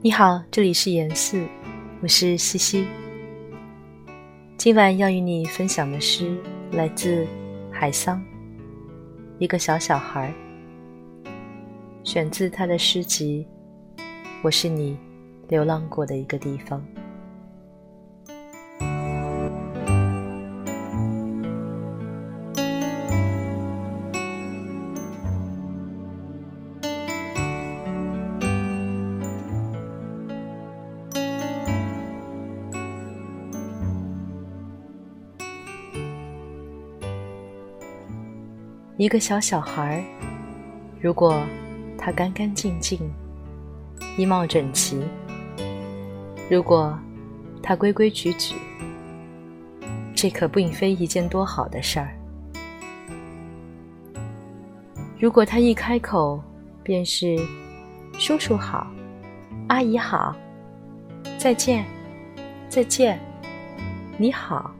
[0.00, 1.44] 你好，这里是严四，
[2.00, 2.86] 我是西西。
[4.56, 6.38] 今晚要与你分享的诗
[6.70, 7.26] 来自
[7.68, 8.24] 海桑，
[9.40, 10.32] 一个小小孩，
[12.04, 13.44] 选自他的诗集
[14.40, 14.96] 《我是你
[15.48, 16.80] 流浪过的一个地方》。
[38.98, 40.02] 一个小小孩，
[41.00, 41.40] 如果
[41.96, 42.98] 他干干净净、
[44.16, 44.96] 衣帽整齐；
[46.50, 46.98] 如果
[47.62, 48.56] 他规规矩矩，
[50.16, 52.08] 这可并非一件多好的事儿。
[55.16, 56.42] 如果他一开口
[56.82, 57.38] 便是
[58.18, 58.84] “叔叔好，
[59.68, 60.34] 阿姨好，
[61.38, 61.84] 再见，
[62.68, 63.20] 再见，
[64.16, 64.74] 你好”；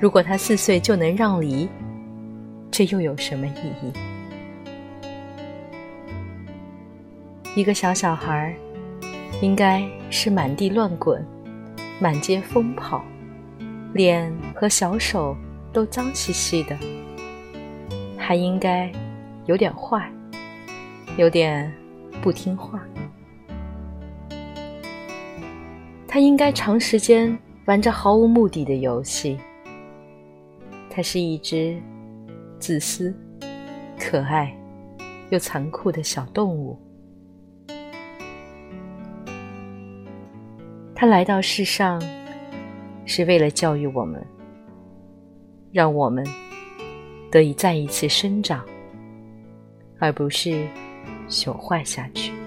[0.00, 1.68] 如果他四岁就能让梨。
[2.70, 3.92] 这又有什么意义？
[7.56, 8.54] 一个小小孩，
[9.42, 11.22] 应该是满地乱滚，
[12.00, 13.04] 满街疯跑，
[13.92, 15.36] 脸和小手
[15.72, 16.78] 都脏兮兮的，
[18.16, 18.90] 还应该
[19.46, 20.08] 有点坏，
[21.16, 21.70] 有点
[22.22, 22.80] 不听话。
[26.06, 29.36] 他应该长时间玩着毫无目的的游戏。
[30.88, 31.76] 他是一只。
[32.60, 33.12] 自私、
[33.98, 34.54] 可爱
[35.30, 36.78] 又残酷的小动物，
[40.94, 42.00] 他来到世上
[43.06, 44.22] 是为了教育我们，
[45.72, 46.24] 让我们
[47.30, 48.62] 得以再一次生长，
[49.98, 50.68] 而不是
[51.28, 52.39] 朽坏下去。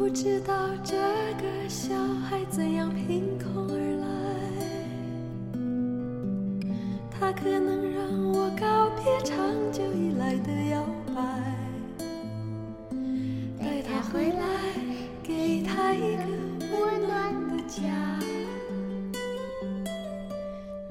[0.00, 1.94] 不知道这个小
[2.24, 4.06] 孩怎样凭空而来，
[7.10, 9.36] 他可能让我告别长
[9.70, 10.82] 久以来的摇
[11.14, 11.20] 摆，
[13.62, 14.40] 带他回来，
[15.22, 16.22] 给他一个
[16.72, 18.18] 温暖的家。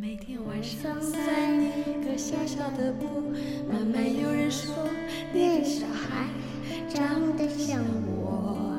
[0.00, 3.32] 每天晚上散一个小小的步，
[3.68, 4.72] 慢慢有人说
[5.34, 6.28] 那个小孩
[6.88, 8.71] 长得像我。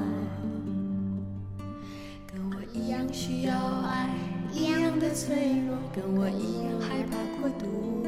[3.44, 4.08] 需要爱
[4.54, 5.36] 一样的脆
[5.68, 8.06] 弱，跟我一样害怕孤独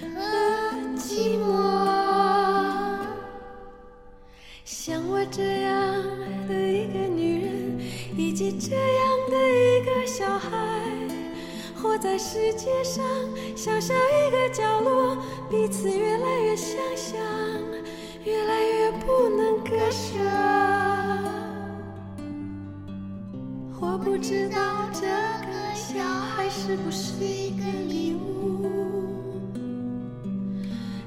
[0.00, 0.18] 和
[0.96, 1.44] 寂寞。
[4.64, 6.02] 像我这样
[6.48, 7.78] 的一个女人，
[8.16, 10.50] 以及这样的一个小孩，
[11.74, 13.04] 活在世界上
[13.54, 15.18] 小小一个角落，
[15.50, 17.20] 彼此越来越相像，
[18.24, 20.37] 越来越不能割舍。
[24.18, 24.58] 不知道
[24.92, 28.68] 这个小孩是不是一个礼物，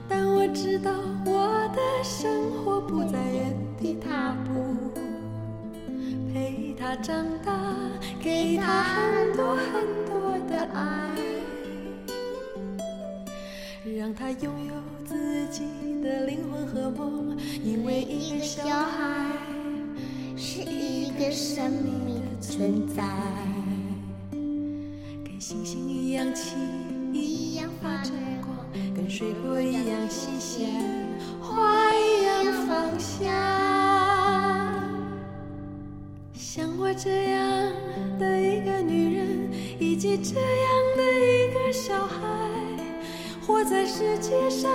[0.07, 0.93] 但我知道
[1.25, 4.93] 我的生活不在原地踏步，
[6.33, 7.51] 陪他长大，
[8.23, 11.09] 给他很多很多的爱，
[13.93, 14.73] 让他拥有
[15.03, 15.65] 自己
[16.01, 19.35] 的灵魂和梦，因为一个小孩
[20.37, 22.20] 是一个生命。
[22.41, 23.03] 存在，
[24.31, 26.57] 跟星星一样轻，
[27.13, 28.11] 一样发着
[28.41, 28.57] 光，
[28.95, 30.71] 跟水果一样新鲜，
[31.39, 33.29] 花一样芳香。
[36.33, 37.71] 像我这样
[38.19, 40.67] 的一个女人，以及这样
[40.97, 42.17] 的一个小孩，
[43.45, 44.71] 活在世界上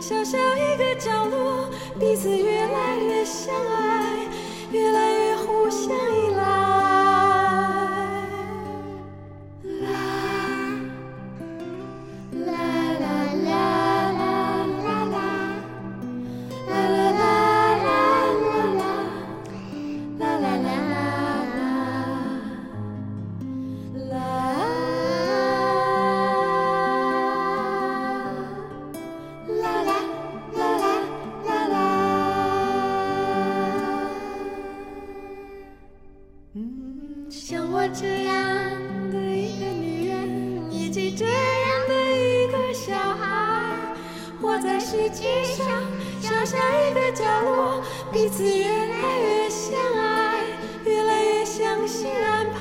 [0.00, 1.68] 小小一个角落，
[1.98, 4.24] 彼此越来越相爱，
[4.70, 5.97] 越来越互相
[44.60, 45.66] 在世界上，
[46.20, 47.80] 找下一个角落，
[48.12, 50.42] 彼此越来越相爱，
[50.84, 52.56] 越来越相信安排。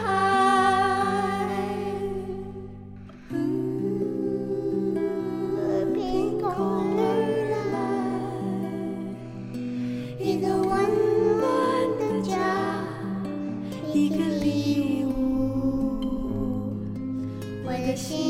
[5.55, 6.51] 和平共
[6.95, 6.99] 绿
[7.71, 7.75] 来，
[10.19, 10.69] 一个温
[11.39, 11.41] 暖
[11.97, 12.37] 的家，
[13.91, 15.09] 一个礼物，
[17.65, 18.26] 我的心。